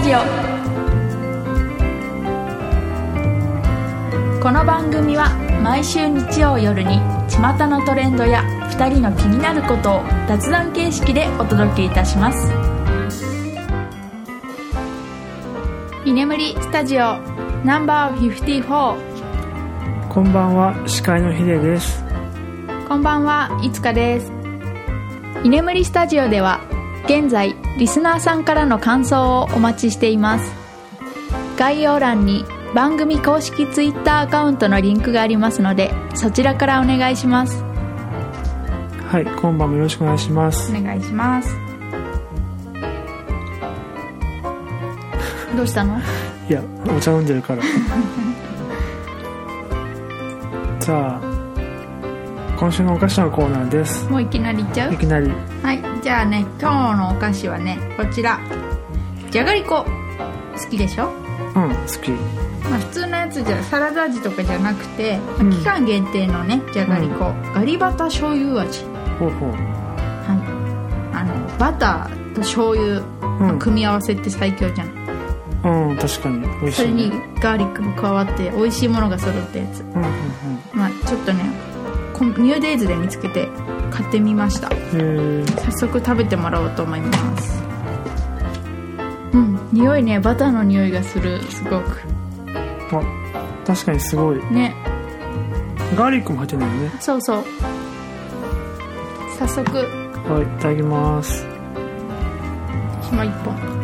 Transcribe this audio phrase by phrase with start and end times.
[0.00, 0.18] タジオ。
[4.40, 5.28] この番組は
[5.62, 6.98] 毎週日曜夜に
[7.28, 12.50] 巷のトレンドや2人の気になることを雑談形式でお届けいたします。
[16.06, 17.18] 居眠りスタジオ
[17.62, 22.02] ナンバー54こんばんは司会のヒデです。
[22.88, 24.32] こんばんはいつかです。
[25.44, 26.60] 居眠りスタジオでは
[27.04, 30.52] 現在リスナーさんからの感想をお待ちしています。
[31.58, 37.62] 概要欄に番組公式 Twitter アカウントのリンクがありますのでそちらからお願いします。
[39.08, 40.70] はい今晩もよろしくお願いします。
[40.72, 41.54] お願いします。
[45.56, 45.98] どうしたの？
[46.48, 46.62] いや
[46.96, 47.62] お茶飲んでるから。
[50.80, 51.29] じゃあ
[52.60, 54.06] 今週のお菓子のコーナーです。
[54.10, 54.92] もういきなりいっちゃう？
[54.92, 55.30] いきなり。
[55.62, 58.38] はいじゃあね今日のお菓子はねこちら。
[59.30, 59.86] じゃがりこ。
[60.54, 61.08] 好きでしょ？
[61.08, 62.10] うん好き。
[62.68, 65.50] まあ、普通のやつじゃサラダ味とかじゃなくて、まあうん。
[65.52, 68.84] 期間限定のねじゃがりこ、ガリバタ醤油味。
[69.18, 69.52] ほうほう。
[69.52, 69.56] は
[71.14, 71.16] い。
[71.16, 73.00] あのバターと醤油
[73.40, 74.94] の組み合わせって最強じゃない、
[75.64, 76.40] うん確かに。
[76.40, 79.80] 美味しそれにいねガーリックも加わって美味しいものが揃ったやつ。
[79.80, 80.04] うんうん。
[80.74, 81.42] まあちょっとね
[82.24, 83.48] ニューデイズで見つけて
[83.90, 84.68] 買ってみました。
[84.68, 87.62] 早速食べてもらおうと思います。
[89.32, 91.40] うん匂いねバターの匂いがする。
[91.44, 92.00] すごく。
[92.92, 93.02] あ
[93.66, 94.36] 確かにすごい。
[94.52, 94.74] ね。
[95.96, 96.92] ガーリックも入ってないよね。
[97.00, 97.44] そうそう。
[99.38, 99.70] 早速。
[99.70, 101.46] はいいただきます。
[103.02, 103.79] ひま一本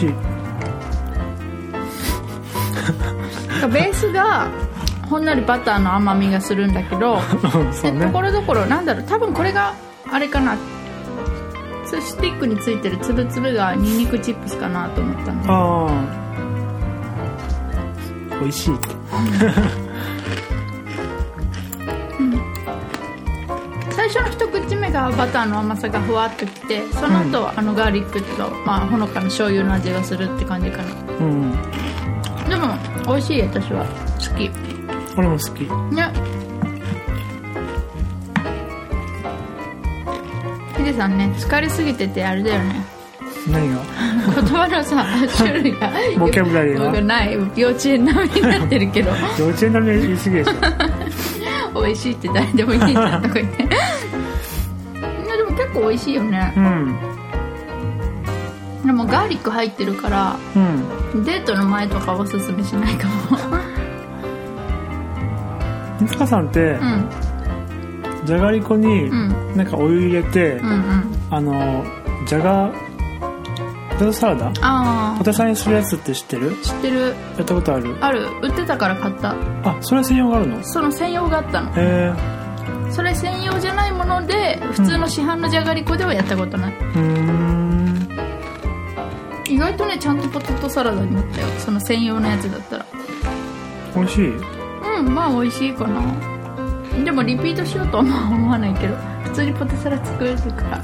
[0.00, 0.14] しい。
[3.72, 4.48] ベースが
[5.08, 7.16] ほんのりバターの甘みがするんだけど
[7.84, 7.92] ね。
[7.92, 9.74] でところどころなんだろう多分これが
[10.10, 10.56] あれかな。
[11.84, 15.90] ススティックについてるつぶつぶがニンニクチップスかなと思ったんでああ
[18.40, 18.74] 美味しい
[24.92, 30.94] がバターの甘さがふわっときてその後、はあのガーリックと、まあ、ほのかな醤油の味がするって感じかな。
[31.18, 31.52] うん。
[32.48, 32.74] でも
[33.06, 33.84] 美味しい私は。
[33.84, 34.50] 好き。
[35.16, 35.94] 俺も好き。
[35.94, 36.12] ね。
[40.76, 42.84] ヒデさんね疲れすぎててあれだよね。
[43.50, 43.80] 何が？
[44.34, 45.06] 言葉のさ
[45.36, 46.90] 種類がボキャブラリーが？
[46.90, 47.32] 僕ない。
[47.56, 49.10] 幼稚園並みになってるけど。
[49.38, 50.52] 幼稚園並みに言い過ぎでしょ。
[51.82, 53.68] 美味しいって誰でもいいじゃんとか言って
[55.80, 56.52] 美味しいよね。
[56.56, 56.96] うん。
[58.86, 60.58] でもガーリック入ってるからう
[61.18, 61.24] ん。
[61.24, 63.14] デートの前とかおすすめしないかも。
[66.00, 67.08] みつかさんってうん。
[68.24, 69.56] じゃがりこにうん。
[69.56, 71.14] なんかお湯入れて、うんうん。
[71.30, 71.84] あの
[72.26, 72.72] じゃが
[73.90, 74.52] ポテトサラダ？
[74.62, 76.56] あポテサラにするやつって知ってる？
[76.58, 77.00] あ知ってる。
[77.36, 77.96] やったことある？
[78.00, 78.26] ある。
[78.42, 79.34] 売ってたから買った。
[79.62, 80.58] あそれ専用があるの？
[80.58, 81.70] へその専用があったの。
[81.76, 82.14] え
[82.90, 88.08] それ専用じゃないもので普通の市販のじゃがりこではやったことない、うーん。
[89.48, 91.48] 意外とねちゃんとポテトサラダになったよ。
[91.58, 92.86] その専用のやつだったら。
[93.94, 94.28] 美味しい？
[94.98, 96.00] うんまあ美味しいかな。
[97.04, 98.94] でもリピートしようとは思わないけど
[99.24, 100.82] 普通にポテサラ作れるから。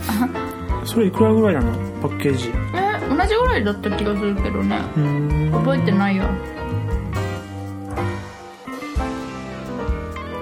[0.85, 1.73] それいくらぐらいなの？
[2.01, 2.51] パッケージ。
[2.75, 4.79] え同じぐらいだった気がするけどね。
[5.53, 6.25] 覚えてないよ。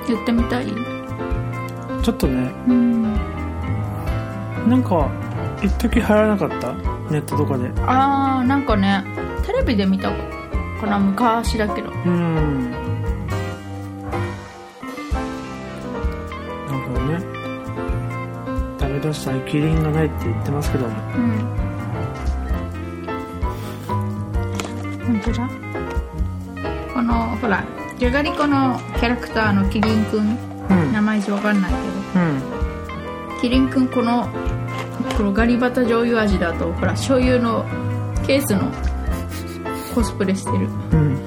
[0.06, 0.93] 言ってみたい？
[2.04, 3.02] ちょっとねうん。
[4.68, 5.10] なんか
[5.62, 6.74] 一時流行らなかった？
[7.10, 7.70] ネットとかで。
[7.86, 9.02] あーなんかね
[9.46, 10.86] テレビで見たか。
[10.86, 11.90] な昔だけど。
[11.90, 12.70] うん。
[12.70, 12.78] な
[16.72, 17.18] るほどね
[18.78, 20.86] 食べ出したらキリンがないって言ってますけど。
[20.86, 21.38] もうん。
[25.06, 25.48] 本当だ。
[26.92, 27.64] このほら
[27.98, 30.92] じゃがりこのキャラクターのキリンくんうん。
[30.92, 32.40] 名前わかんないけうん。
[32.40, 34.28] どキリンくんこの
[35.16, 37.64] このガリバタ醤油味だとほら醤油の
[38.26, 38.70] ケースの
[39.94, 40.66] コスプレしてる。
[40.92, 41.18] うん。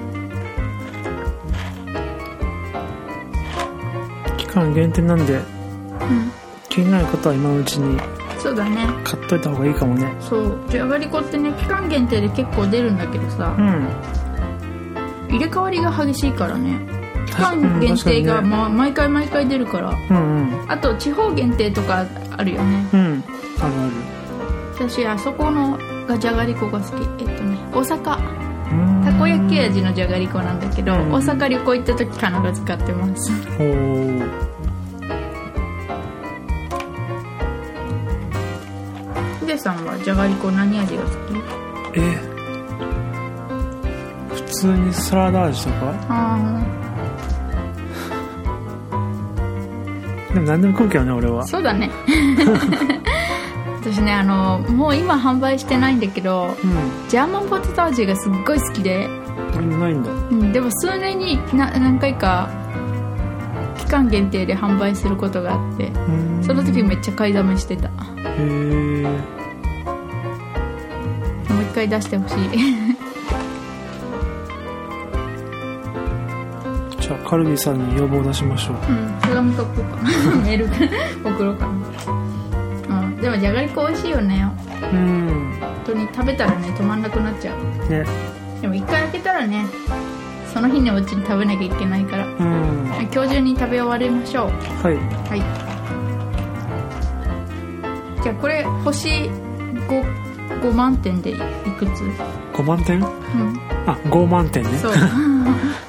[4.38, 5.44] 期間限定なんでうん
[6.70, 8.00] 気になる方は今のうちに
[8.40, 8.88] そうだね。
[9.04, 10.16] 買っといた方がいいかもね。
[10.20, 10.60] そう。
[10.70, 13.56] じゃがりこってね期間限定で結構出るんだけどさ。
[13.58, 13.88] うん。
[15.30, 16.80] 入れ替わりが激しいからね。
[16.88, 16.97] 期
[17.38, 19.92] 間限定が、ま、毎回毎回出るから。
[19.92, 20.72] うんうん。
[20.72, 22.06] あと地方限定とか
[22.36, 22.88] あるよね。
[22.94, 23.24] うん。
[23.60, 23.92] あるある
[24.90, 27.24] 私あそこのがじゃがりこが好き。
[27.24, 28.18] えっとね大阪。
[28.72, 29.04] うん。
[29.06, 33.32] たこ焼き味のじゃがりこなんだけど、うん大阪旅行行った時必ず買ってます。
[33.60, 34.48] おー
[39.40, 41.14] ヒデさんはじゃがりこ何味が好き？
[41.96, 42.02] え
[44.36, 45.94] 普通にサラダ味とか？
[46.10, 46.38] あ
[50.38, 51.42] でも何でも食うけどね俺は。
[51.42, 51.90] あそうだね。
[53.82, 57.10] 私ねあのもう今販売してないんだけどうん。
[57.10, 59.10] ジャーマンポテト味がすっごい好きで、
[59.56, 60.12] 俺もないんだ。
[60.12, 62.50] うん、でも数年にな何回か
[63.78, 66.44] 期間限定で販売することがあってうん。
[66.44, 67.90] その時めっちゃ買いだめしてた。
[67.90, 69.04] もへえ
[71.50, 72.38] う一回出してほしい
[77.08, 78.76] じゃあカルビさんに要望出しましょう。
[78.76, 79.96] うん手紙書こうか。
[79.96, 80.10] な
[80.44, 80.66] メール
[81.24, 81.68] 送ろうか
[82.90, 83.02] な。
[83.02, 84.46] うんでもじゃがりこ美味しいよね。
[84.92, 85.58] うん。
[85.62, 87.90] 本当に食べたらね止まんなくなっちゃう。
[87.90, 88.04] ね。
[88.62, 89.66] でも一回開けたらね
[90.54, 92.26] その日のうちに食べなきゃいけないから。
[92.26, 92.90] うん。
[93.14, 94.86] 今日中に食べ終わりましょう。
[94.86, 94.96] はい。
[95.30, 95.42] はい。
[98.22, 99.08] じゃあこれ星
[99.88, 100.04] 5,
[100.62, 101.36] 5万点でい
[101.80, 102.04] くつ
[102.54, 103.00] ？5万点？
[103.00, 103.06] うん。
[103.86, 104.70] あ5万点ね。
[104.78, 104.92] そう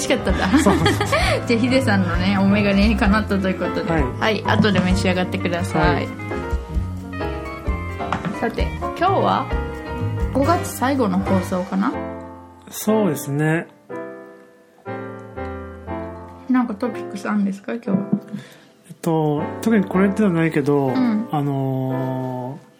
[0.00, 0.48] 味しかったんだ。
[1.46, 3.92] じゃあヒデさんのねお眼鏡にかなったということで。
[3.92, 6.08] ははい後で召し上がってください、はい。
[8.40, 9.46] さて今日は
[10.32, 11.92] 5月最後の放送かな？
[12.70, 13.66] そうですね。
[16.48, 17.74] なんかトピックスあるんですか？
[17.74, 17.98] 今日は。
[18.88, 21.28] えっと特にこれってのはないけど、ん。
[21.30, 22.70] あのー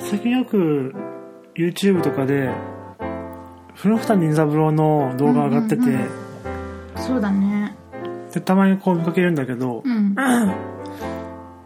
[0.00, 0.94] 最近よく
[1.54, 2.50] YouTube とかで
[3.80, 6.08] 古畑任三郎の動画上がってて、うんうん
[6.96, 7.76] そうだね。
[8.34, 9.82] でたまにこう見かけるんだけど。
[9.84, 10.16] うん。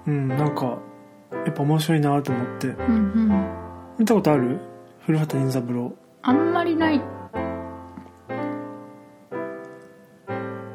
[0.07, 0.29] うん。
[0.29, 0.79] なんか
[1.33, 2.67] やっぱ面白いなと思って。
[2.69, 3.47] うんうん。
[3.99, 4.61] 見たことある？
[5.07, 5.95] 古畑任三郎。
[6.21, 7.01] あんまりない。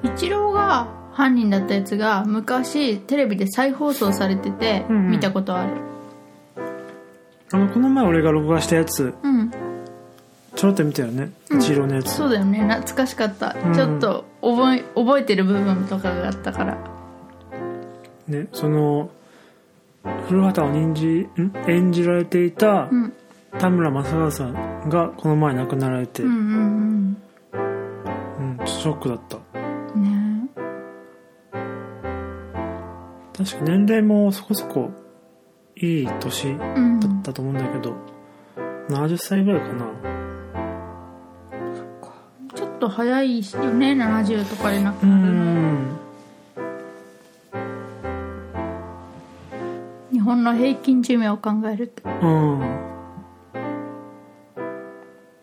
[0.02, 5.12] 一郎が犯人だったやつが昔テレビで再放送されててうんうん。
[5.12, 5.72] 見たことある。
[7.54, 9.14] あのこの前俺が録画したやつ。
[9.22, 9.52] うん、
[10.58, 11.32] ちょろっと見たよね。
[11.52, 12.60] 一郎のやつ、そうだよね。
[12.60, 13.74] 懐かしかった、うん。
[13.76, 16.78] ちょっと覚え覚えてる部分とかがあったから。
[18.28, 19.12] ねその
[20.28, 21.54] 古畑を演じん？
[21.68, 23.14] 演じられていたうん。
[23.60, 27.18] 田村正和さんがこの前亡くなられて、うんうん
[28.60, 28.68] うん。
[28.68, 29.38] ショックだった。
[29.96, 30.50] うんね。
[33.38, 34.90] 確か年齢もそこそこ
[35.76, 37.96] いい年うんだったと思うんだけど、
[38.90, 40.17] 70歳ぐらいかな
[42.78, 43.44] っと早いよ
[43.74, 45.34] ね70とかで亡くうなるの。
[45.34, 45.98] ん
[50.12, 52.04] 日本の平均寿命を考えると。
[52.08, 52.60] うん。
[52.60, 52.66] ね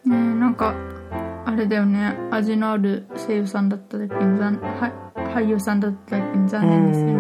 [0.05, 0.75] えなんか
[1.45, 2.17] あれだよね。
[2.31, 4.93] 味のある声優さんだっただけに残は
[5.35, 7.15] 俳優さんだっただけに残念ですよね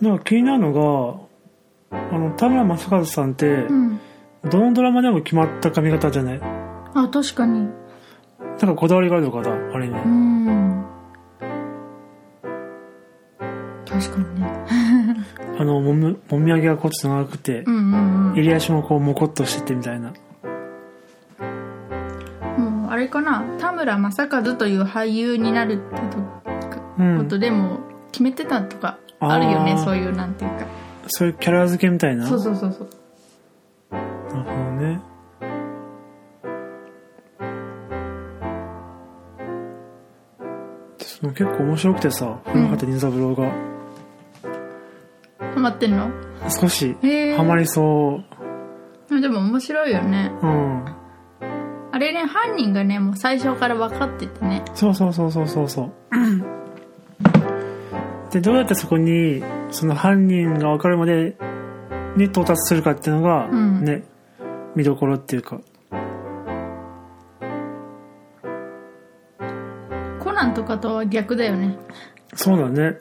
[0.00, 4.00] なんか気になるのがあの田村正和さんって、うん。
[4.44, 6.40] どのドラマでも決まった髪型じゃない？
[6.94, 7.68] あ確かに。
[8.40, 10.84] なんかこだわりがあるのかなあれに、うん。
[13.86, 14.52] 確かにね。
[15.58, 18.38] あのもみもみあげがこっと長くて、うんうんうん。
[18.38, 20.12] 襟足もこうモコっとしててみたいな。
[22.58, 23.42] もうあれかな。
[23.58, 26.02] 田村正和という俳優になるって
[26.98, 27.18] うん。
[27.18, 27.78] ことでも
[28.12, 30.66] 決めてたとかあるよね、あーそういうなんていうか。
[31.08, 32.26] そういうキャラ付けみたいな。
[32.26, 32.88] そうそうそうそう。
[33.92, 35.00] なるほどね
[41.30, 43.50] 結構面白くてさ古畑任三郎が。
[45.54, 46.10] ハマってんの？
[46.60, 47.36] 少しへー。
[47.36, 48.20] ハマりそ
[49.08, 50.32] でも面白いよね。
[50.42, 50.84] ううん。
[51.92, 54.64] あれね犯人がねもう最初から分かっててね。
[54.74, 55.92] そうそうそうそうそうそう。
[58.32, 61.36] でどうやってそこにその犯人が分かるまで
[62.16, 63.84] に到達するかっていうのが、うん。
[63.84, 64.04] ね
[64.74, 65.60] 見どころっていうか
[70.44, 71.76] コナンとかとは逆だよね。
[72.34, 72.98] そうだね。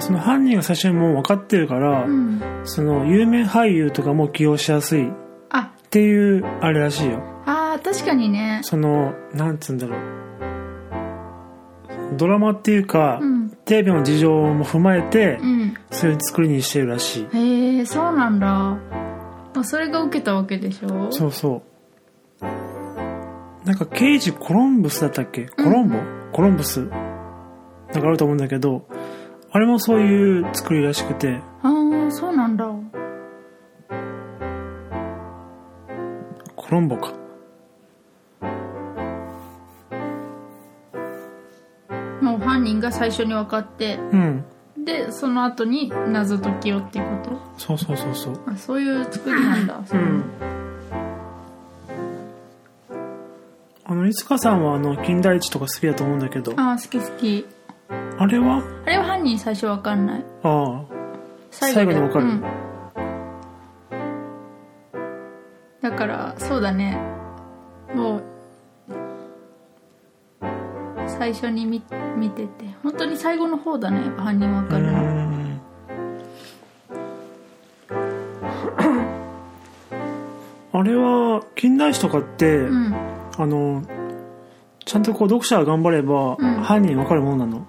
[0.00, 2.40] その犯人が最初にもう分かってるから、うん。
[2.64, 5.12] その有名俳優とかも起用しやすいっ
[5.50, 7.22] あていうあれらしいよ。
[7.46, 8.60] あー確かにね。
[8.62, 10.00] そのなんつうんだろう。
[12.16, 13.50] ドラマっていうか、うん。
[13.64, 15.74] テレビの事情も踏まえて、うん。
[15.90, 17.36] そういう作りにしてるらしい。
[17.36, 18.46] へえそうなんだ。
[18.46, 18.78] ま
[19.56, 21.10] あそれが受けたわけでしょ。
[21.10, 21.73] そうそう
[23.64, 25.46] なんか刑事コロンブスだったっけ？
[25.46, 25.96] コロンボ、
[26.32, 26.80] コロンブス？
[26.80, 28.86] なんかあると思うんだけど
[29.50, 31.40] あれもそういう作りらしくて。
[31.62, 31.68] あ
[32.08, 32.66] あそうなんだ。
[36.56, 37.12] コロンボか。
[42.20, 44.44] もう犯人が最初に分かってうん。
[44.84, 48.36] でその後に謎解きをっていうこそうそうそうそう。
[48.36, 49.82] とあそういう作りなんだ。
[49.90, 50.53] うん
[53.86, 56.54] あのいつかさんはあの金田一とか好きだと思うんだけど。
[56.56, 57.46] ああ好き好き。
[58.18, 58.62] あれは？
[58.86, 60.24] あれは犯人最初分かんない。
[60.42, 60.84] ああ。
[61.50, 62.24] 最最後に分かる。
[62.24, 62.42] うん。
[65.82, 66.98] だからそうだね。
[67.94, 68.22] もう
[71.06, 71.82] 最初に見
[72.16, 72.64] 見てて。
[72.82, 74.00] 本当に最後の方だね。
[74.00, 74.86] やっぱ犯人分かうる
[80.72, 83.82] あれは金田一とかって、うんあの
[84.84, 86.62] ちゃんとこう読者が頑張れば、うん。
[86.62, 87.66] 犯人わかるものなの？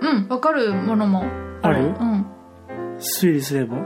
[0.00, 1.24] うん分かるものも。
[1.62, 1.86] ある？
[1.86, 2.26] うん。
[2.98, 3.78] 推理すれば？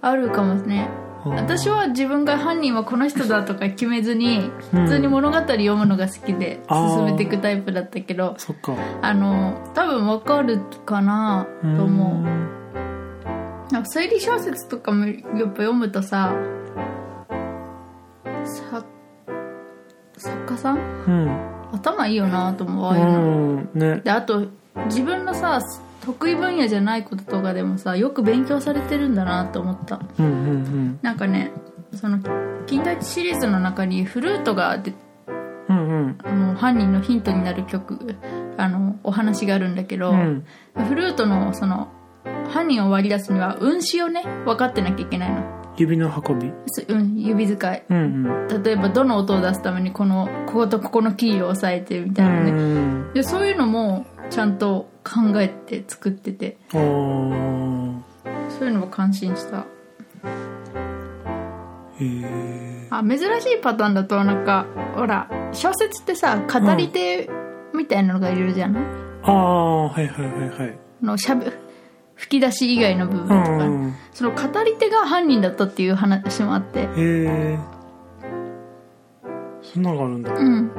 [0.00, 0.88] あるかもね。
[0.92, 4.84] うん私は自分が犯人はこの人だとか決めずにうん。
[4.84, 6.96] 普通に物語読むのが好きであー。
[6.96, 8.36] 進めていくタイプだったけど。
[8.38, 8.74] そっか。
[9.02, 12.22] あの多分分かるかなと思う。
[13.72, 16.34] なんか推理小説とかもやっぱ読むとさ
[18.44, 18.84] さ
[20.18, 20.78] 作家さん？
[20.78, 21.54] うん。
[21.72, 23.20] 頭いいよなと思うああういうの。
[23.62, 23.70] ん。
[23.74, 24.00] ね。
[24.04, 24.46] であと
[24.86, 25.60] 自分のさ
[26.00, 30.00] 得意分野じゃないこととかでもさよく勉強されてるんだなと思った。
[30.18, 31.52] うんうんなんかね
[31.94, 32.18] その
[32.66, 34.94] 近代一シリーズの中にフルートがで
[35.68, 36.18] うんうんうん。
[36.24, 38.16] あの犯人のヒントになる曲
[38.56, 40.44] あのお話があるんだけど、うん。
[40.74, 41.88] フルートのその
[42.50, 46.52] 犯人を割り出すには運指をね分かってなきゃいけないの、指の運び？
[46.66, 47.84] すうん、指使い。
[47.88, 48.00] うんう
[48.58, 48.62] ん。
[48.62, 53.12] 例えばどの音を出すためにこのこことここのキーを押さえてみたいなね、うん。
[53.14, 56.58] でそういうのもちゃんと考えて作ってて。
[56.70, 56.78] そ
[58.64, 59.66] ういうのも感心した。
[62.00, 67.28] へえあ珍しいパターンだとなんかほら小説ってさ語り手
[67.74, 68.82] みたいなのがいるじゃない、
[69.22, 70.78] ああはいはいはいはい。
[71.02, 71.52] のしゃべ
[72.18, 73.94] 吹き出し以外の部分とか、うん。
[74.12, 76.80] その語り手が犯人だったっていう話もあって。
[76.80, 77.58] へえ。
[79.62, 80.32] そんなのがあるんだ。
[80.32, 80.70] へうん。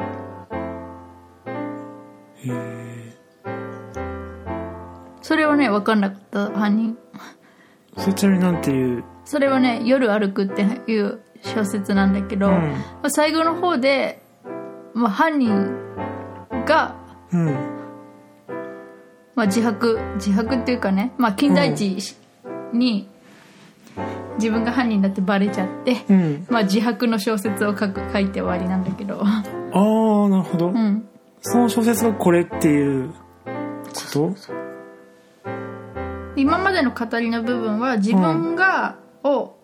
[2.45, 3.17] え。
[5.21, 6.97] それはね分かんなかった犯人。
[7.97, 9.03] それちなみになんていう？
[9.25, 12.53] それはね「夜歩く」っていう小説なんだけど、うん。
[12.53, 14.21] まあ最後の方で、
[14.93, 15.49] まあ、犯人
[16.65, 16.95] が、
[17.31, 17.78] うん
[19.39, 21.95] まあ、自白自白っていうかね、まあ、金田一
[22.73, 23.07] に
[24.35, 26.45] 自分が犯人だってバレちゃって、うん。
[26.49, 29.21] まあ、自白の小説を書く書いて終わりなんだけど。
[29.23, 31.07] ああなるほど、うん。
[31.41, 33.15] その小説がこれっていうこ
[34.11, 34.35] と？
[36.35, 39.55] 今までの語りの部分は自分が、を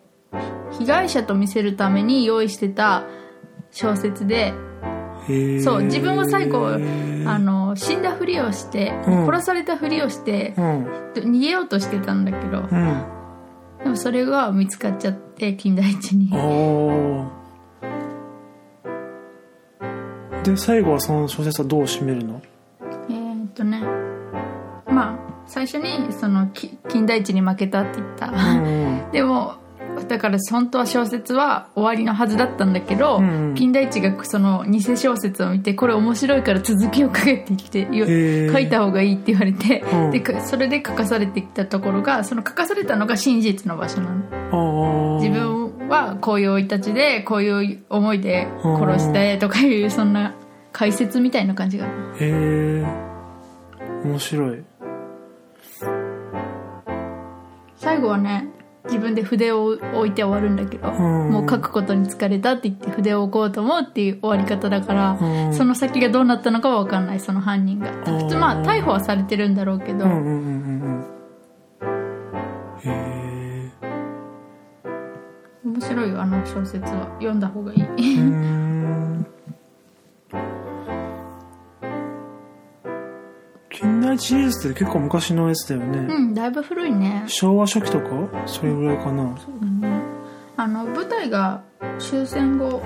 [0.80, 3.04] 被害者と見せるために用意してた
[3.72, 4.54] 小説で
[5.64, 9.26] そう自分は最後あのの死んだふりをして、うん。
[9.26, 10.86] 殺されたふりをしてうん。
[11.16, 13.04] 逃げようとしてたんだけどうん。
[13.84, 16.30] でもそれが見つかっちゃって金田一に。
[20.44, 22.42] で最後はその小説はどう締めるの？
[23.10, 23.82] えーっとね
[24.88, 29.12] まあ最初にそのき金田一に負けたって言った、うん。
[29.12, 29.56] でも
[30.04, 40.12] だから本当は小説は終わりのはずだったんだけど、うん金田一がその偽小説を見てこれ面白いから続きを書けってきて書いた方がいいって言われて、うん。
[40.12, 45.20] でかそれで書かされてきたところがその書かされたのが真実の場所なの。
[45.22, 50.36] 自分はこういう生い立ちでこういう思いで殺してとかいうそんな
[50.72, 51.86] 解説みたいな感じが。
[51.86, 51.90] へ
[52.22, 52.86] え
[54.04, 54.64] 面白い。
[57.78, 58.50] 最後はね
[58.86, 61.32] 自分で筆を置いて終わるんだけど、ん。
[61.32, 65.54] もう書くことに疲れたって言って筆を置こうと思うっていう終わり方だから、うん。
[65.54, 67.92] その先がどうなったのかは分かんないその犯人が。
[68.04, 70.36] 普通まあ逮捕はされてるんだろうけど、うんうんうんうん
[70.84, 71.06] うん。
[72.84, 73.72] へ
[75.66, 77.08] 面白いよあの小説は。
[77.20, 77.82] 読んだ方がいい
[83.78, 87.24] 金田一シリーズって結構昔のやつだよね、うんだいぶ古いね。
[87.28, 88.08] 昭和初期とか？
[88.46, 89.38] それぐらいかな。
[89.38, 90.02] そうだね。
[90.58, 91.62] あの舞台が
[92.00, 92.82] 終戦後。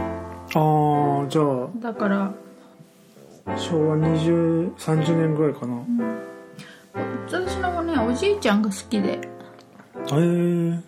[0.55, 1.69] ああじゃあ。
[1.77, 2.33] だから。
[3.57, 5.83] 昭和2030年ぐらいかな、
[7.27, 9.13] 私のねおじいちゃんが好きで。
[9.13, 10.79] へえ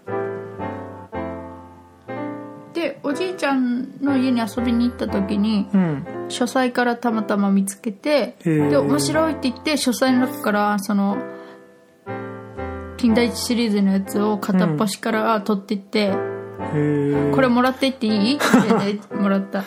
[2.73, 11.17] でおじいちゃんの家に遊びに行った時にうん書斎からたまたま見つけてで面白いって言って書斎の中からその
[12.97, 18.37] 金田一シリーズのやつを片っ端から取っていって、へえこれもらっていっていい？
[18.37, 19.63] ってもらった。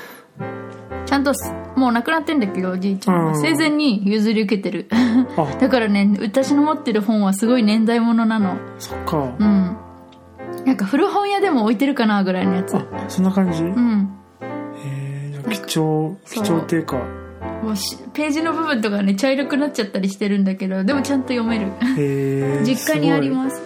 [1.04, 3.16] ちゃんとすもう亡くなってんだけどおじいちゃん。
[3.16, 3.40] はうん。
[3.40, 4.88] 生前に譲り受けてる。
[5.36, 5.46] あ。
[5.60, 8.56] だからね私の持ってる本はすごい年代物なの。
[8.78, 9.34] そっか。
[9.36, 9.76] うん。
[10.64, 12.76] なんか古本屋でも置いてるかなぐらいのやつ。
[12.76, 13.64] あそんな感じ？
[13.64, 14.10] へうん
[15.50, 16.98] 貴重貴重っていうか。
[17.62, 21.66] もうしページの部分とかね茶色くなっちゃったりしてるんだけどでもちゃんと読める。
[21.66, 23.62] へえ 実家にあります。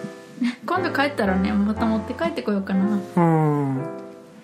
[0.65, 2.99] 今度帰ったらねまた持って帰ってこようかな。
[3.15, 3.77] うん。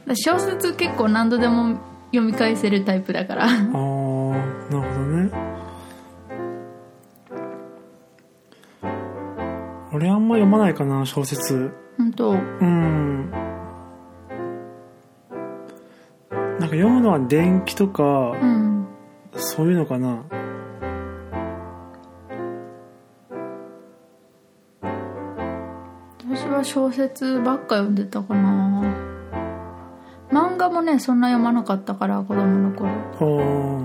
[0.05, 1.77] ら小説結構何度でも
[2.11, 3.45] 読み返せるタイプだから。
[3.45, 3.79] ああなるほ
[4.71, 5.31] どね。
[9.93, 11.71] 俺あんま読まないかな小説。
[11.97, 12.31] 本当。
[12.31, 13.31] うん
[16.59, 18.87] なんか読むのは電気とかうん。
[19.35, 20.23] そういうのかな。
[26.19, 28.83] 私は小説ばっか読んでたかな。
[30.31, 32.89] 漫画もねそんな読まなかったから子供の頃。
[33.19, 33.75] お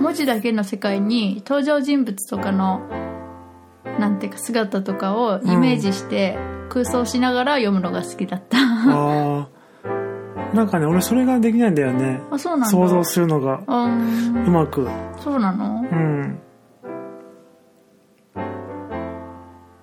[0.00, 2.80] 文字だけの世界に登場人物とかの
[3.84, 9.48] なんていうか姿とかをイメージして空想しながら読むのが好きだった、あ
[9.82, 12.20] あなんかね俺それができないんだよね。
[12.30, 12.66] あそうなんだ。
[12.68, 13.62] 想像するのが。
[13.66, 14.88] うまく。
[15.20, 15.82] そうなの？
[15.82, 16.38] うん。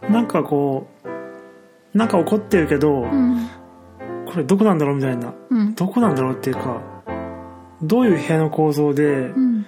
[0.09, 3.47] なんかこうなんか怒ってるけど、うん。
[4.27, 5.33] これどこなんだろうみたいな。
[5.49, 5.75] うん。
[5.75, 6.81] どこなんだろうっていうか
[7.81, 9.65] どういう部屋の構造でうん。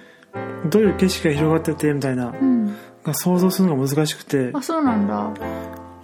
[0.70, 2.34] どういう景色が広がっててみたいな
[3.14, 4.50] 想像するのが難しくて。
[4.54, 5.32] あそうなんだ。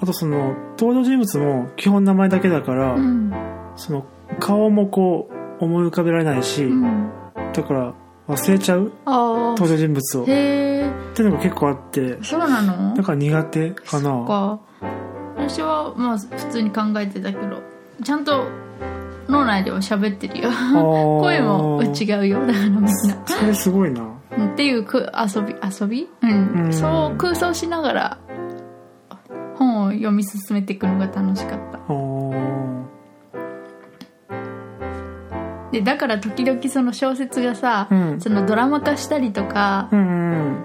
[0.00, 3.32] あとその登場人物も基本名前だけだから、うん。
[3.76, 4.06] その
[4.40, 5.28] 顔もこ
[5.60, 7.10] う思い浮かべられないし、うん。
[7.52, 7.94] だから
[8.28, 10.26] 忘れちゃうあ登場人物を。
[10.26, 12.18] へえていうのが結構あって。
[12.22, 12.94] そうなの？
[12.94, 14.10] だから苦手かな。
[14.24, 14.60] か。
[15.36, 17.62] 私はまあ普通に考えてたけど
[18.02, 18.46] ちゃんと
[19.28, 20.50] 脳内では喋ってるよ。
[21.20, 22.88] 声も違うよだからみんな。
[23.26, 24.02] それすごいな
[24.36, 26.08] っていうく遊び遊び？
[26.22, 28.18] うん、うんそう空想しながら
[29.56, 31.78] 本を読み進めていくのが楽しかった。
[35.70, 38.20] でだから時々その小説がさ、うん。
[38.20, 40.64] そのドラマ化したりとかうんうん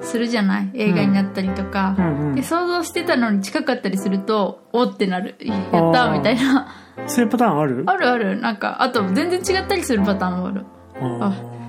[0.00, 0.70] するじゃない？
[0.74, 2.18] 映画になったりとか、うん。
[2.28, 5.36] うんで想像してたのに近かったりするとおってなる。
[5.40, 6.74] やったみたいな。
[7.06, 7.84] そういうパターンある？
[7.86, 8.40] あるある。
[8.40, 10.64] なんかあと全然違ったりするパターンもある。
[11.02, 11.59] あ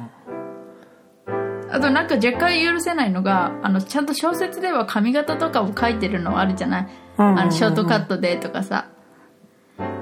[1.72, 6.88] あとなんか若干許せないのがあのちゃんと小説では髪型とかを書いてるのあるじゃない？
[7.18, 8.88] あのショートカットでとかさ。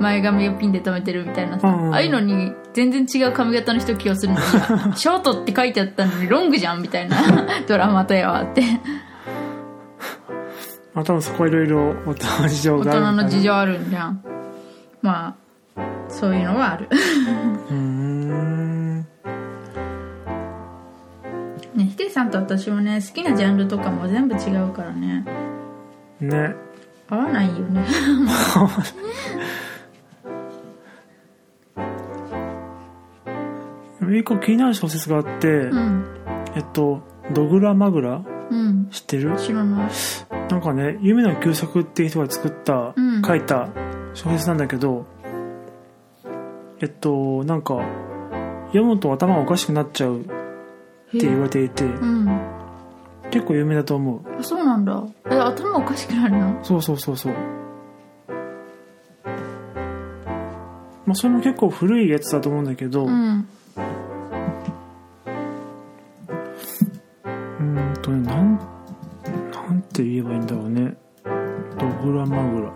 [0.02, 4.46] 前髪をピンで留めてるみたいなさ、ああいうのに全然違う髪型の人起用するのに
[4.98, 7.16] ショートって書いてあったのにロングじゃんみたいな。
[7.68, 8.62] ドラマとやはって。
[10.94, 14.24] まあ多分そこはいろいろ大人の事情大がある人の事情情あるんじゃん。
[15.02, 15.36] ま
[15.78, 16.90] あそういうのはある。
[16.92, 17.89] うーん
[22.10, 25.26] さんと私もね好きなジャンルとかも全部違うからね。
[26.20, 26.56] ね。
[27.10, 27.86] 合わないよね。
[34.20, 36.06] 一個気になる小説があって、うん。
[36.56, 37.02] えっと
[37.34, 38.24] 「ドグラマグラ？
[38.50, 39.36] うん」知ってる？
[39.38, 39.90] 知らない。
[40.50, 43.22] なんかね夢の旧作っていう人が作った、うん。
[43.22, 43.70] 書いた
[44.16, 45.06] 小説なんだけど
[46.82, 47.80] えっとなんか
[48.68, 50.26] 読むと頭おかしくなっちゃう
[51.10, 52.28] って言われていてうん。
[53.32, 54.22] 結構有名だと思う。
[54.40, 55.04] あそうなんだ。
[55.30, 56.60] え頭おかしくなるの？
[56.64, 57.34] そうそうそうそう。
[61.06, 68.60] まあそれも結構古いやつだと思うんだけど、ううんーんとねなん
[69.52, 70.96] なんて言えばいいんだろうね。
[71.78, 72.72] ドグラマグラ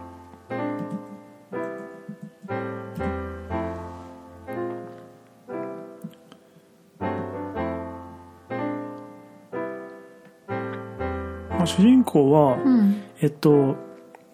[12.20, 13.02] は、うん。
[13.22, 13.76] えっと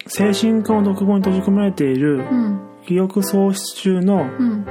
[0.06, 2.60] 精神科の独房に閉じ込められているうん。
[2.86, 4.64] 記憶喪失中のうん。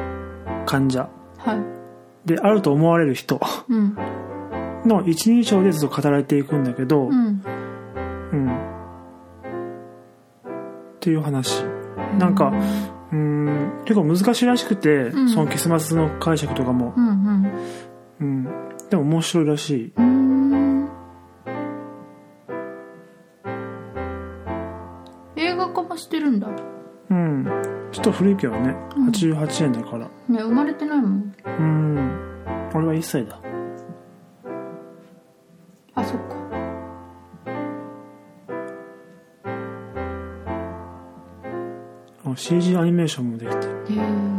[0.66, 2.28] 患者はい。
[2.28, 3.96] であると思われる人うん。
[4.86, 7.44] の一人称でずっと語られていくんだけど、うん。
[8.32, 8.80] うん。
[10.96, 11.64] っていう話。
[12.18, 12.52] なんか、
[13.12, 15.30] うーん、結構難しいらしくて、ん。
[15.30, 16.94] その結末の解釈とかも。
[16.96, 17.52] うんうん。
[18.20, 18.48] うん。
[18.90, 19.94] でも面白いらしい。
[25.60, 26.48] 画化もしてるんだ。
[27.10, 27.46] うん。
[27.92, 28.76] ちょっと古いけどね。
[28.96, 29.10] うん。
[29.10, 30.08] 88円だから。
[30.28, 31.34] ね生まれてないもん。
[31.46, 32.22] うん。
[32.74, 33.40] 俺は1歳だ。
[35.96, 36.40] あそっか。
[42.26, 43.68] あ CG アニメーションもできて。
[43.68, 44.30] へえ。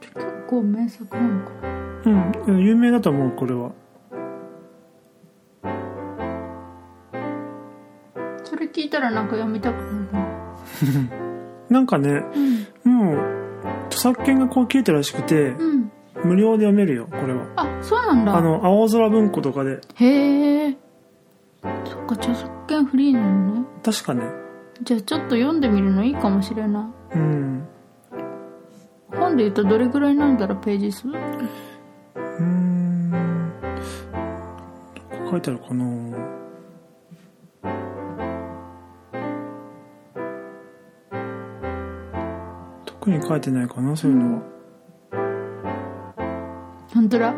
[0.00, 2.46] 結構名作なのかな。
[2.46, 2.64] うん。
[2.64, 3.72] 有名だと思うこれは
[8.96, 10.12] たらなんか読みたくなる
[11.02, 11.10] な
[11.68, 12.22] なんかね
[12.84, 12.92] うん。
[12.92, 13.18] もう
[13.88, 15.92] 著作権がこう切れてるらしくてうん。
[16.24, 17.46] 無料で読めるよこれは。
[17.56, 18.34] あそうなんだ。
[18.36, 19.80] あの青空文庫とかで。
[19.96, 20.76] へえ
[21.84, 23.66] そっか著作権フリーなのね。
[23.84, 24.22] 確かね。
[24.82, 27.66] じゃあちょっと読んでみるのいいかもしれなうん。
[29.12, 31.08] い本で言うとどれぐらいなんだろうページ数？
[31.08, 33.12] うーん。
[35.30, 35.84] 書いてあるかな？
[43.06, 44.42] 特に書いてないかなそういうのは、
[46.92, 47.34] 本当だ？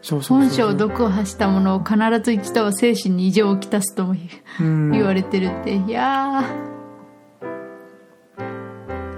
[0.00, 4.16] そうそう本性毒を発したものを必ず一度は精神に異常をきたすとも
[4.58, 5.76] 言われてるって。
[5.76, 6.72] いやー。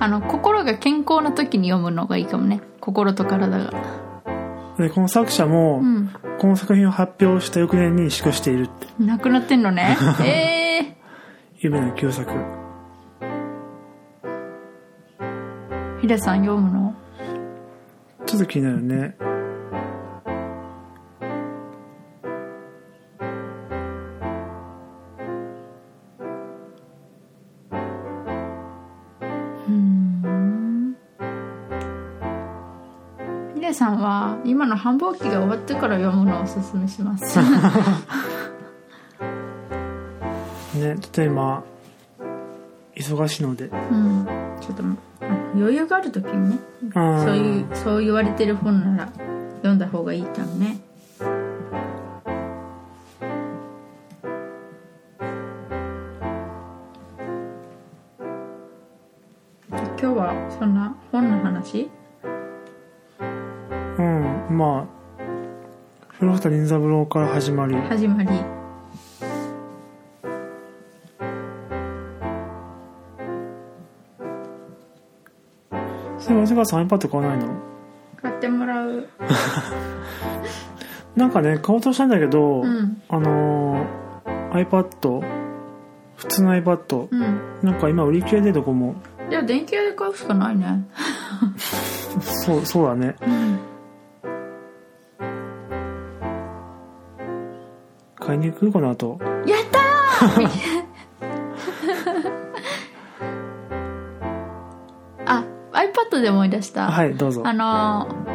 [0.01, 2.61] あの心が健康な時に読むのがいいかもね。
[2.81, 3.73] 心と体が。
[4.77, 6.11] でこの作者も、うん。
[6.39, 8.89] この作品を発表した翌年に死去しているって。
[8.99, 9.97] なくなってんのね。
[10.21, 10.97] ええ
[11.61, 12.29] 夢の旧作
[16.05, 16.95] ヒデさん読むの？
[18.27, 19.17] ちょっと気になるね。
[29.67, 30.97] うん。
[33.55, 37.39] ヒデさんは今の繁忙期が終わってから読むのをおすすめします。
[40.77, 41.65] ねちょっと今
[42.95, 43.65] 忙しいので。
[43.65, 44.27] うん。
[44.61, 44.83] ちょっと
[45.14, 45.14] あ
[45.55, 46.59] 余裕がある時にね
[46.93, 46.99] そ
[47.33, 49.13] ういうそう言われてる本なら
[49.59, 50.79] 読んだ方がいいかもね。
[59.97, 61.89] 今日はそんな本の話？
[63.99, 64.47] うん。
[64.51, 64.95] まあ
[66.19, 67.75] 古畑任三郎から始まり。
[67.75, 68.29] 始まり
[76.25, 77.49] それ松川さん iPad 買わないの？
[78.23, 79.07] 買ってもらう。
[81.17, 83.03] なんかね買おうとしたんだけど、うん。
[83.09, 85.23] あのー iPad
[86.17, 87.41] 普通の iPad うん。
[87.63, 88.95] なんか今売り切れでどこも。
[89.29, 90.87] じゃあ電気屋で買うしかないね。
[92.21, 93.17] そうそうだね。
[93.27, 93.59] うん。
[98.19, 100.74] 買いに行くこの後やったー
[106.25, 107.43] で思い出した、はいどうぞ。
[107.45, 108.35] あのー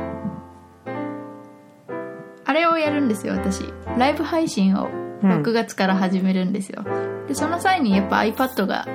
[2.45, 3.63] あれをやるんですよ私。
[3.95, 4.89] ライブ配信を
[5.21, 5.41] うん。
[5.43, 6.83] 6月から始めるんですよ、
[7.27, 8.87] でその際にやっぱ iPad が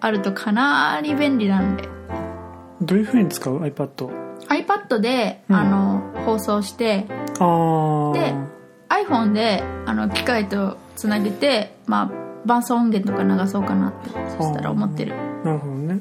[0.00, 1.88] あるとかなり便利なんで。
[2.80, 4.08] どういうふうに使う？iPad
[4.48, 5.56] iPad で、うん。
[5.56, 7.06] あの放送して。
[7.40, 8.34] ああで
[8.88, 12.10] iPhone であの機械とつなげて、まあ、
[12.46, 15.14] 伴奏音源とか流そうかなってそしたら思ってる。
[15.44, 16.00] なるほどね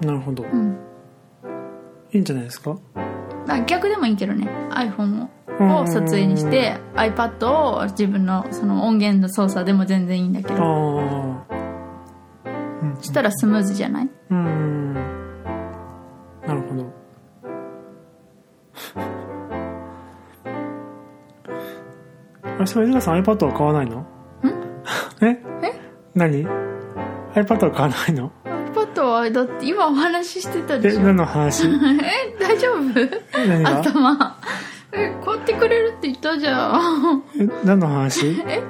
[0.00, 0.44] なるほど。
[0.44, 0.76] うん。
[2.12, 2.76] いいんじゃないですか？
[3.46, 4.48] まあ逆でもいいけどね。
[4.70, 5.28] iPhone を
[5.60, 5.74] うん。
[5.76, 10.62] を撮影にして iPad を自分のその音源の操作でも全然いいんだけあど。
[10.64, 11.46] あ
[12.82, 12.96] うん。
[12.98, 14.10] そしたらスムーズじゃない？
[14.30, 14.94] うん。
[14.94, 15.00] な
[16.54, 16.86] るほど。
[22.44, 24.06] あれそれ江塚さん iPad は買わないの？
[25.22, 25.26] え？
[25.26, 25.40] え？
[26.14, 26.44] 何
[27.34, 28.32] ？iPad は買わないの？
[29.30, 31.00] だって今お話ししてたでえしょ？
[31.00, 31.66] 何の話？
[31.68, 33.80] え大丈夫？
[33.80, 34.36] 頭。
[34.92, 37.22] え買ってくれるって言ったじゃん。
[37.40, 38.26] え何の話？
[38.48, 38.62] え？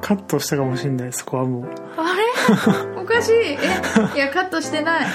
[0.00, 1.64] カットしたかもしれないそこはもう。
[1.96, 2.22] あれ？
[3.00, 3.32] おかしい。
[3.34, 3.58] え
[4.14, 5.06] いやカットしてない。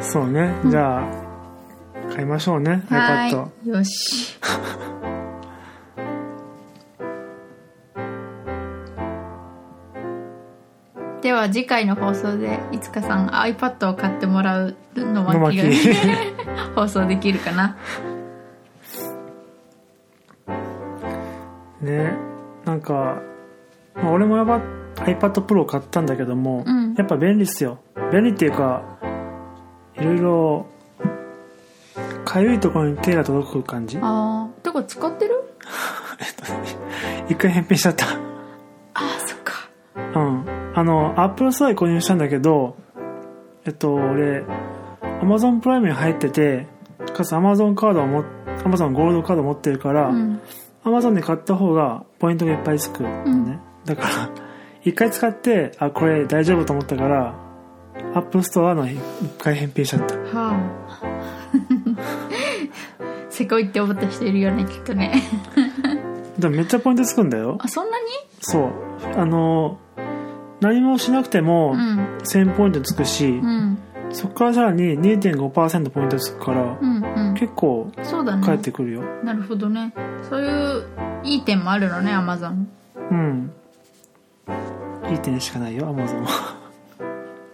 [0.00, 0.54] そうね。
[0.66, 2.82] じゃあ買いましょうね。
[2.90, 3.68] iPad はい。
[3.68, 4.38] よし
[11.30, 15.60] では次回の放送でいつかさん iPad を買ってもらうの巻がの巻
[16.74, 17.76] 放送できるかな。
[21.80, 22.12] ね
[22.64, 23.22] なんか、
[23.94, 24.60] まあ、俺もやば
[24.96, 26.94] iPad Pro 買ったんだけども、うん。
[26.94, 27.78] やっぱ便利っすよ。
[28.10, 28.82] 便利っていうか
[29.98, 30.66] いろいろ
[32.24, 34.00] かゆいところに手が届く感じ。
[34.02, 34.64] あー。
[34.64, 35.44] てか使ってる？
[37.30, 38.29] 一回返品しちゃった
[40.80, 42.74] あのアップルストアで購入したんだけど
[43.66, 44.44] えっと俺
[45.20, 46.68] アマゾンプライムに入ってて
[47.12, 48.24] かつアマゾンカードをも
[48.64, 50.40] アマゾンゴールドカードを持ってるから、うん。
[50.82, 54.30] アマゾンで買った方がポイントがいっぱいつくのね、だから
[54.82, 57.34] 一回使ってあこれ大丈夫と思ったから
[58.14, 58.98] アップルストアの一
[59.38, 60.16] 回返品しちゃった。
[60.16, 61.00] はあ。
[63.28, 65.22] せこいって思った人いるよねきっとね。
[66.38, 67.58] でもめっちゃポイントつくんだよ。
[67.60, 68.06] あそんなに？
[68.40, 68.72] そう。
[69.16, 69.78] あの
[70.60, 72.18] 何もしなくてもうん。
[72.22, 73.78] 1000ポイントつくし、うん。
[74.12, 77.34] そこからさらに2.5%ポイントつくから、うんうん。
[77.34, 78.44] 結構そうだね。
[78.44, 79.02] 返ってくるよ。
[79.24, 79.94] なるほどね。
[80.28, 80.84] そういう
[81.24, 82.68] いい点もあるのねアマゾン
[83.10, 83.52] うん。
[85.10, 86.56] いい点しかないよアマゾンは。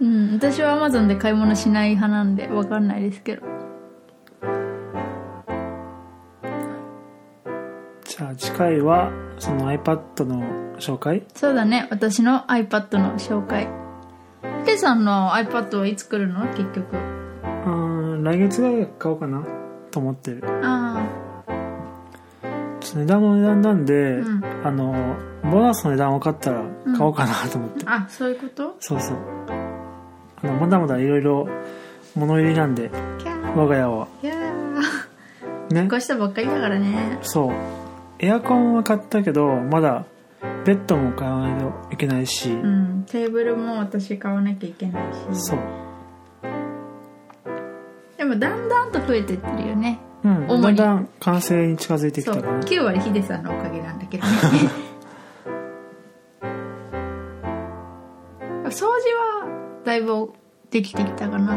[0.01, 0.33] うん。
[0.35, 3.56] 私はアマゾンで買い物しない派なんでわかんないですけど
[8.19, 10.43] あ次回はその iPad の
[10.79, 11.25] 紹介？
[11.35, 11.87] そうだね。
[11.91, 13.69] 私の iPad の紹介。
[14.65, 16.47] ヒデさんの iPad はいつ来るの？
[16.49, 16.97] 結局。
[16.97, 19.45] うーん来月ぐらい買おうかな。
[19.91, 20.43] と思ってる。
[20.63, 21.07] あ
[22.81, 24.45] ちょっと値段も値段なんで、うん。
[24.65, 26.63] あのボーナスの値段分かったら
[26.97, 28.77] 買おうかなと思って、ああそういうこと？
[28.81, 29.17] そうそう。
[30.43, 31.49] あのまだまだいろいろ
[32.15, 32.91] 物入りなんで
[33.55, 34.09] 我が家は。
[34.23, 35.75] いやー。
[35.75, 35.87] ね？
[35.87, 37.19] 越したばっかりだからね。
[37.23, 37.86] そう
[38.19, 40.07] エアコンは買ったけどまだ
[40.65, 45.41] ベッドも買わないといけないし、うんテーブルも私買わなきゃいけないし。
[45.41, 45.59] そう。
[48.19, 50.01] でもだんだんと増えてってるよね。
[50.25, 50.63] うん主に。
[50.63, 52.61] だんだん完成に近づいてきたかな。
[52.61, 54.31] 9割ヒデさんのおかげなんだけどね。
[58.67, 59.47] 掃除は
[59.85, 60.33] だいぶ
[60.71, 61.55] できてきたかな。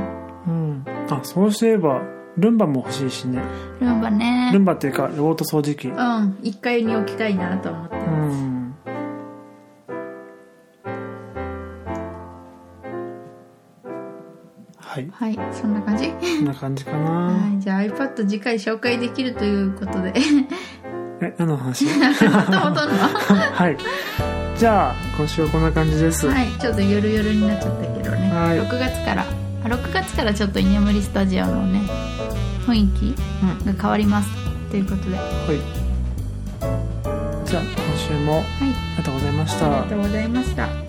[0.47, 0.85] うん。
[1.09, 3.41] あそうして言えばルンバも欲しいしね。
[3.81, 4.49] ルンバね。
[4.53, 5.89] ルンバっていうかロボット掃除機。
[5.89, 5.95] うん。
[5.95, 8.75] 1階に置きたいなと思ってうます、ん。
[14.77, 15.09] はい。
[15.11, 15.39] はい。
[15.53, 16.09] そんな感じ？
[16.09, 16.97] こんな感じかな。
[17.11, 17.59] はい。
[17.61, 20.13] じゃあ iPad 次回紹介できるということで。
[21.21, 21.85] え何の話？
[21.91, 23.77] はい。
[24.57, 26.47] じゃあ今週はこんな感じです、はい。
[26.59, 28.59] ちょっとゆるゆるになっちゃったけどね、はい。
[28.59, 29.25] 6月から。
[29.63, 31.81] あ6月からちょっと居眠りスタジオのね
[32.71, 33.75] 雰囲気うん。
[33.75, 34.29] が変わります
[34.71, 35.15] ということで。
[35.15, 35.57] ははい。
[37.47, 38.43] じゃあ今週もい。
[38.43, 38.43] あ
[38.97, 39.65] りがとうございました。
[39.65, 40.88] ありがとうございました